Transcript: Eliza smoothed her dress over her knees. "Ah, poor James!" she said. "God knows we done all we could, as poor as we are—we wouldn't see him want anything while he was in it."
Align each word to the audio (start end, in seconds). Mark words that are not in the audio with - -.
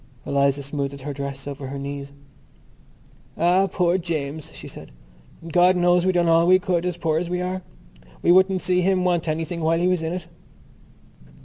Eliza 0.25 0.63
smoothed 0.63 1.01
her 1.01 1.13
dress 1.13 1.47
over 1.47 1.67
her 1.67 1.77
knees. 1.77 2.11
"Ah, 3.37 3.67
poor 3.71 3.99
James!" 3.99 4.51
she 4.51 4.67
said. 4.67 4.89
"God 5.51 5.75
knows 5.75 6.07
we 6.07 6.11
done 6.11 6.27
all 6.27 6.47
we 6.47 6.57
could, 6.57 6.87
as 6.87 6.97
poor 6.97 7.19
as 7.19 7.29
we 7.29 7.39
are—we 7.39 8.31
wouldn't 8.31 8.63
see 8.63 8.81
him 8.81 9.05
want 9.05 9.27
anything 9.27 9.61
while 9.61 9.77
he 9.77 9.87
was 9.87 10.01
in 10.01 10.13
it." 10.13 10.25